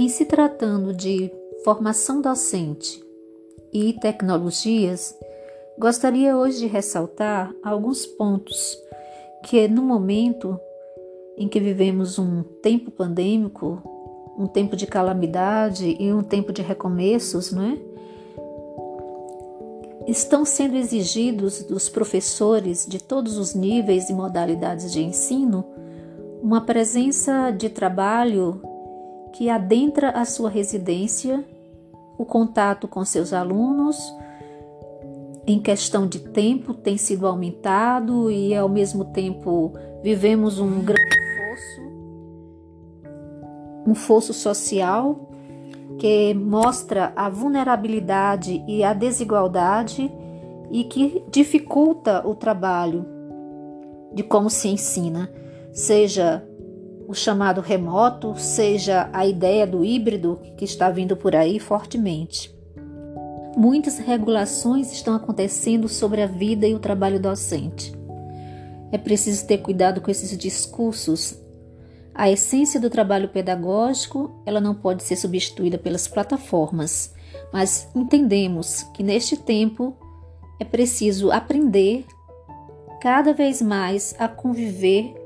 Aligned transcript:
Em 0.00 0.08
se 0.08 0.24
tratando 0.24 0.94
de 0.94 1.30
formação 1.62 2.22
docente 2.22 3.04
e 3.70 3.92
tecnologias, 3.92 5.14
gostaria 5.78 6.34
hoje 6.38 6.60
de 6.60 6.66
ressaltar 6.66 7.54
alguns 7.62 8.06
pontos 8.06 8.78
que, 9.44 9.68
no 9.68 9.82
momento 9.82 10.58
em 11.36 11.46
que 11.46 11.60
vivemos 11.60 12.18
um 12.18 12.42
tempo 12.62 12.90
pandêmico, 12.90 13.82
um 14.38 14.46
tempo 14.46 14.74
de 14.74 14.86
calamidade 14.86 15.94
e 16.00 16.10
um 16.10 16.22
tempo 16.22 16.50
de 16.50 16.62
recomeços, 16.62 17.52
não 17.52 17.64
é? 17.64 17.78
Estão 20.06 20.46
sendo 20.46 20.78
exigidos 20.78 21.62
dos 21.64 21.90
professores 21.90 22.86
de 22.88 23.02
todos 23.02 23.36
os 23.36 23.54
níveis 23.54 24.08
e 24.08 24.14
modalidades 24.14 24.90
de 24.90 25.02
ensino 25.02 25.62
uma 26.42 26.62
presença 26.62 27.50
de 27.50 27.68
trabalho 27.68 28.62
que 29.32 29.48
adentra 29.48 30.10
a 30.10 30.24
sua 30.24 30.50
residência, 30.50 31.44
o 32.18 32.24
contato 32.24 32.86
com 32.86 33.04
seus 33.04 33.32
alunos, 33.32 33.96
em 35.46 35.58
questão 35.58 36.06
de 36.06 36.18
tempo, 36.18 36.74
tem 36.74 36.96
sido 36.96 37.26
aumentado 37.26 38.30
e, 38.30 38.54
ao 38.54 38.68
mesmo 38.68 39.06
tempo, 39.06 39.72
vivemos 40.02 40.58
um 40.58 40.80
grande 40.82 41.16
fosso, 41.36 41.82
um 43.86 43.94
fosso 43.94 44.32
social 44.32 45.28
que 45.98 46.32
mostra 46.34 47.12
a 47.16 47.28
vulnerabilidade 47.28 48.64
e 48.66 48.84
a 48.84 48.92
desigualdade 48.92 50.10
e 50.70 50.84
que 50.84 51.24
dificulta 51.30 52.26
o 52.26 52.34
trabalho 52.34 53.04
de 54.12 54.22
como 54.22 54.48
se 54.48 54.68
ensina, 54.68 55.30
seja 55.72 56.46
o 57.10 57.14
chamado 57.14 57.60
remoto, 57.60 58.36
seja 58.36 59.10
a 59.12 59.26
ideia 59.26 59.66
do 59.66 59.84
híbrido 59.84 60.40
que 60.56 60.64
está 60.64 60.88
vindo 60.90 61.16
por 61.16 61.34
aí 61.34 61.58
fortemente. 61.58 62.54
Muitas 63.56 63.98
regulações 63.98 64.92
estão 64.92 65.16
acontecendo 65.16 65.88
sobre 65.88 66.22
a 66.22 66.26
vida 66.26 66.68
e 66.68 66.74
o 66.74 66.78
trabalho 66.78 67.18
docente. 67.18 67.92
É 68.92 68.96
preciso 68.96 69.44
ter 69.44 69.58
cuidado 69.58 70.00
com 70.00 70.08
esses 70.08 70.38
discursos. 70.38 71.36
A 72.14 72.30
essência 72.30 72.78
do 72.78 72.88
trabalho 72.88 73.28
pedagógico, 73.28 74.40
ela 74.46 74.60
não 74.60 74.76
pode 74.76 75.02
ser 75.02 75.16
substituída 75.16 75.76
pelas 75.76 76.06
plataformas, 76.06 77.12
mas 77.52 77.88
entendemos 77.92 78.84
que 78.94 79.02
neste 79.02 79.36
tempo 79.36 79.96
é 80.60 80.64
preciso 80.64 81.32
aprender 81.32 82.04
cada 83.00 83.32
vez 83.32 83.60
mais 83.60 84.14
a 84.16 84.28
conviver 84.28 85.19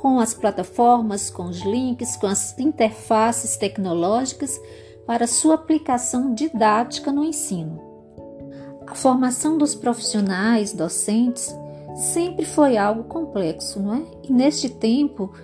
com 0.00 0.18
as 0.18 0.32
plataformas, 0.32 1.28
com 1.28 1.44
os 1.44 1.58
links, 1.60 2.16
com 2.16 2.26
as 2.26 2.58
interfaces 2.58 3.58
tecnológicas 3.58 4.58
para 5.06 5.26
sua 5.26 5.56
aplicação 5.56 6.32
didática 6.32 7.12
no 7.12 7.22
ensino. 7.22 7.78
A 8.86 8.94
formação 8.94 9.58
dos 9.58 9.74
profissionais 9.74 10.72
docentes 10.72 11.54
sempre 11.94 12.46
foi 12.46 12.78
algo 12.78 13.04
complexo, 13.04 13.78
não 13.78 13.94
é? 13.94 14.02
E 14.24 14.32
neste 14.32 14.70
tempo, 14.70 15.34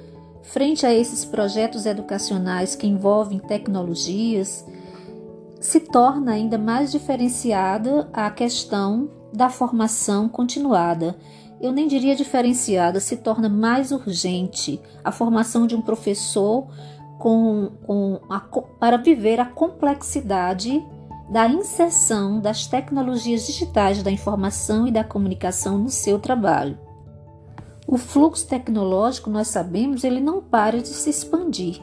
frente 0.42 0.86
a 0.86 0.94
esses 0.94 1.22
projetos 1.22 1.84
educacionais 1.84 2.74
que 2.74 2.86
envolvem 2.86 3.38
tecnologias, 3.38 4.64
se 5.60 5.80
torna 5.80 6.32
ainda 6.32 6.56
mais 6.56 6.90
diferenciada 6.90 8.08
a 8.10 8.30
questão 8.30 9.10
da 9.34 9.50
formação 9.50 10.30
continuada 10.30 11.14
eu 11.60 11.72
nem 11.72 11.88
diria 11.88 12.14
diferenciada, 12.14 13.00
se 13.00 13.16
torna 13.16 13.48
mais 13.48 13.90
urgente 13.90 14.80
a 15.02 15.10
formação 15.10 15.66
de 15.66 15.74
um 15.74 15.80
professor 15.80 16.66
com, 17.18 17.70
com 17.86 18.20
a, 18.28 18.40
para 18.40 18.98
viver 18.98 19.40
a 19.40 19.46
complexidade 19.46 20.84
da 21.30 21.48
inserção 21.48 22.38
das 22.38 22.66
tecnologias 22.66 23.46
digitais 23.46 24.02
da 24.02 24.10
informação 24.10 24.86
e 24.86 24.92
da 24.92 25.02
comunicação 25.02 25.78
no 25.78 25.88
seu 25.88 26.18
trabalho. 26.18 26.78
O 27.86 27.96
fluxo 27.96 28.46
tecnológico, 28.46 29.30
nós 29.30 29.48
sabemos, 29.48 30.04
ele 30.04 30.20
não 30.20 30.42
para 30.42 30.80
de 30.80 30.88
se 30.88 31.08
expandir. 31.08 31.80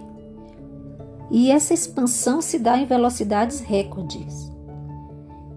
E 1.32 1.50
essa 1.50 1.74
expansão 1.74 2.42
se 2.42 2.60
dá 2.60 2.78
em 2.78 2.86
velocidades 2.86 3.60
recordes. 3.60 4.52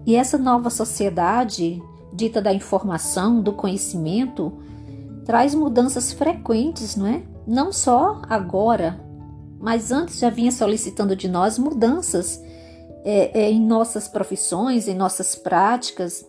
E 0.05 0.15
essa 0.15 0.37
nova 0.37 0.69
sociedade 0.69 1.81
dita 2.13 2.41
da 2.41 2.53
informação, 2.53 3.41
do 3.41 3.53
conhecimento, 3.53 4.53
traz 5.25 5.53
mudanças 5.53 6.11
frequentes, 6.13 6.95
não 6.95 7.07
é? 7.07 7.23
Não 7.45 7.71
só 7.71 8.21
agora, 8.29 8.99
mas 9.59 9.91
antes 9.91 10.19
já 10.19 10.29
vinha 10.29 10.51
solicitando 10.51 11.15
de 11.15 11.27
nós 11.27 11.57
mudanças 11.57 12.41
é, 13.03 13.41
é, 13.41 13.51
em 13.51 13.59
nossas 13.59 14.07
profissões, 14.07 14.87
em 14.87 14.95
nossas 14.95 15.35
práticas. 15.35 16.25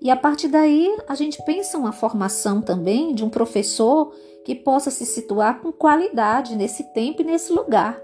E 0.00 0.10
a 0.10 0.16
partir 0.16 0.48
daí 0.48 0.96
a 1.08 1.14
gente 1.14 1.42
pensa 1.44 1.78
uma 1.78 1.92
formação 1.92 2.60
também 2.60 3.14
de 3.14 3.24
um 3.24 3.28
professor 3.28 4.12
que 4.44 4.54
possa 4.54 4.90
se 4.90 5.06
situar 5.06 5.60
com 5.60 5.70
qualidade 5.72 6.56
nesse 6.56 6.92
tempo 6.92 7.22
e 7.22 7.24
nesse 7.24 7.52
lugar. 7.52 8.00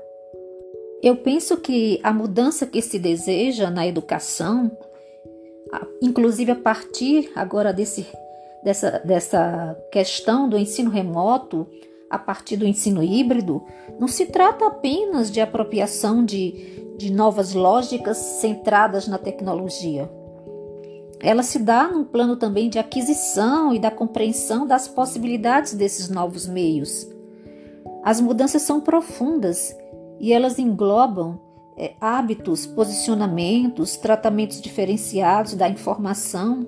Eu 1.02 1.16
penso 1.16 1.56
que 1.56 2.00
a 2.02 2.12
mudança 2.12 2.66
que 2.66 2.82
se 2.82 2.98
deseja 2.98 3.70
na 3.70 3.86
educação 3.86 4.70
inclusive 6.00 6.52
a 6.52 6.56
partir 6.56 7.30
agora 7.34 7.72
desse, 7.72 8.06
dessa, 8.62 8.98
dessa 9.04 9.76
questão 9.90 10.48
do 10.48 10.58
ensino 10.58 10.90
remoto, 10.90 11.66
a 12.10 12.18
partir 12.18 12.56
do 12.56 12.66
ensino 12.66 13.02
híbrido, 13.02 13.62
não 13.98 14.08
se 14.08 14.26
trata 14.26 14.66
apenas 14.66 15.30
de 15.30 15.40
apropriação 15.40 16.24
de, 16.24 16.94
de 16.96 17.12
novas 17.12 17.52
lógicas 17.52 18.16
centradas 18.16 19.06
na 19.06 19.18
tecnologia. 19.18 20.10
Ela 21.20 21.42
se 21.42 21.58
dá 21.58 21.88
num 21.88 22.04
plano 22.04 22.36
também 22.36 22.70
de 22.70 22.78
aquisição 22.78 23.74
e 23.74 23.78
da 23.78 23.90
compreensão 23.90 24.66
das 24.66 24.86
possibilidades 24.86 25.74
desses 25.74 26.08
novos 26.08 26.46
meios. 26.46 27.06
As 28.04 28.20
mudanças 28.20 28.62
são 28.62 28.80
profundas 28.80 29.76
e 30.20 30.32
elas 30.32 30.58
englobam 30.58 31.40
é, 31.78 31.94
hábitos, 32.00 32.66
posicionamentos, 32.66 33.96
tratamentos 33.96 34.60
diferenciados 34.60 35.54
da 35.54 35.68
informação 35.68 36.66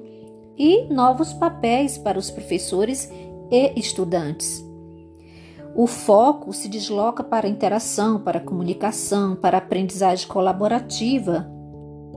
e 0.57 0.85
novos 0.85 1.33
papéis 1.33 1.99
para 1.99 2.19
os 2.19 2.31
professores 2.31 3.11
e 3.51 3.73
estudantes. 3.77 4.65
O 5.75 5.87
foco 5.87 6.53
se 6.53 6.69
desloca 6.69 7.25
para 7.25 7.47
a 7.47 7.51
interação, 7.51 8.21
para 8.21 8.39
a 8.39 8.43
comunicação, 8.43 9.35
para 9.35 9.57
a 9.57 9.59
aprendizagem 9.59 10.29
colaborativa. 10.29 11.51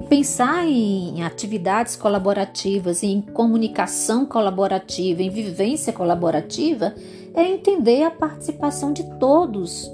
Pensar 0.10 0.66
em 0.68 1.24
atividades 1.24 1.96
colaborativas, 1.96 3.04
em 3.04 3.22
comunicação 3.22 4.26
colaborativa, 4.26 5.22
em 5.22 5.30
vivência 5.30 5.94
colaborativa, 5.94 6.94
é 7.34 7.44
entender 7.44 8.04
a 8.04 8.12
participação 8.12 8.92
de 8.92 9.04
todos 9.18 9.90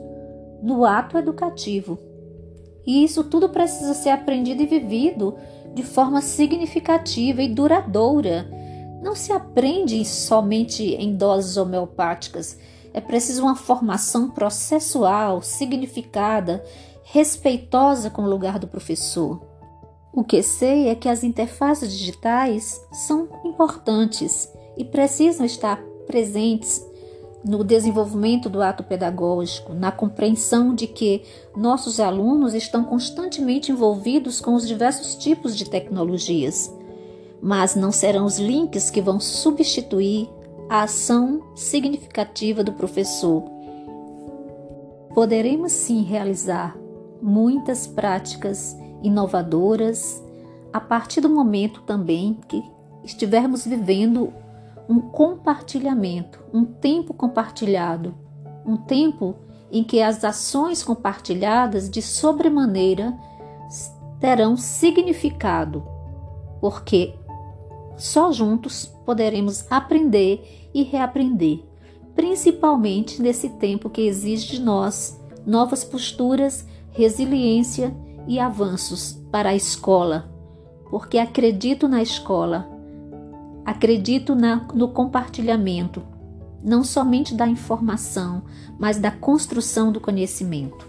no 0.62 0.84
ato 0.84 1.18
educativo. 1.18 2.09
E 2.90 3.04
isso 3.04 3.24
tudo 3.24 3.50
precisa 3.50 3.94
ser 3.94 4.10
aprendido 4.10 4.64
e 4.64 4.66
vivido 4.66 5.38
de 5.76 5.84
forma 5.84 6.24
significativa 6.24 7.40
e 7.40 7.48
duradoura. 7.48 8.50
Não 9.04 9.14
se 9.14 9.32
aprende 9.32 10.04
somente 10.04 10.96
em 10.96 11.16
doses 11.16 11.56
homeopáticas. 11.56 12.58
É 12.92 13.00
preciso 13.00 13.44
uma 13.44 13.56
formação 13.56 14.32
processual, 14.32 15.44
significada, 15.44 16.64
respeitosa 17.04 18.10
com 18.10 18.24
o 18.24 18.28
lugar 18.28 18.58
do 18.58 18.68
professor. 18.68 19.40
O 20.12 20.24
que 20.24 20.42
sei 20.42 20.88
é 20.88 20.96
que 20.96 21.08
as 21.08 21.24
interfaces 21.24 21.96
digitais 21.96 22.82
são 22.92 23.30
importantes 23.46 24.52
e 24.76 24.84
precisam 24.84 25.46
estar 25.46 25.80
presentes 26.08 26.84
no 27.44 27.64
desenvolvimento 27.64 28.50
do 28.50 28.62
ato 28.62 28.84
pedagógico, 28.84 29.74
na 29.74 29.92
compreensão 29.92 30.76
de 30.76 30.88
que 30.88 31.24
nossos 31.56 32.00
alunos 32.00 32.54
estão 32.54 32.84
constantemente 32.84 33.72
envolvidos 33.72 34.42
com 34.42 34.54
os 34.54 34.68
diversos 34.68 35.16
tipos 35.16 35.56
de 35.56 35.70
tecnologias, 35.70 36.74
mas 37.42 37.76
não 37.76 37.92
serão 37.92 38.26
os 38.26 38.38
links 38.38 38.90
que 38.90 39.02
vão 39.02 39.20
substituir 39.20 40.30
a 40.70 40.84
ação 40.84 41.42
significativa 41.56 42.64
do 42.64 42.74
professor. 42.74 43.44
Poderemos 45.14 45.72
sim 45.72 46.04
realizar 46.04 46.78
muitas 47.22 47.88
práticas 47.88 48.78
inovadoras 49.02 50.22
a 50.72 50.80
partir 50.80 51.22
do 51.22 51.30
momento 51.30 51.82
também 51.82 52.38
que 52.48 52.64
estivermos 53.04 53.66
vivendo 53.66 54.32
um 54.90 55.00
compartilhamento, 55.00 56.44
um 56.52 56.66
tempo 56.66 57.14
compartilhado, 57.14 58.16
um 58.66 58.76
tempo 58.76 59.36
em 59.72 59.84
que 59.84 60.02
as 60.02 60.24
ações 60.24 60.82
compartilhadas 60.84 61.88
de 61.88 62.02
sobremaneira 62.02 63.16
terão 64.20 64.58
significado, 64.58 65.86
porque 66.60 67.14
só 67.96 68.32
juntos 68.32 68.86
poderemos 69.06 69.72
aprender 69.72 70.70
e 70.74 70.82
reaprender, 70.82 71.64
principalmente 72.16 73.22
nesse 73.22 73.50
tempo 73.50 73.92
que 73.92 74.02
exige 74.02 74.54
de 74.54 74.62
nós 74.62 75.22
novas 75.46 75.84
posturas 75.84 76.66
resiliência 76.92 77.96
e 78.28 78.40
avanços 78.40 79.20
para 79.32 79.50
a 79.50 79.56
escola, 79.56 80.32
porque 80.90 81.20
acredito 81.20 81.88
na 81.88 82.02
escola, 82.02 82.79
acredito 83.70 84.34
na, 84.34 84.68
no 84.74 84.88
compartilhamento, 84.88 86.02
não 86.64 86.84
somente 86.84 87.36
da 87.36 87.48
informação, 87.48 88.42
mas 88.80 88.98
da 88.98 89.12
construção 89.12 89.92
do 89.92 90.00
conhecimento. 90.02 90.89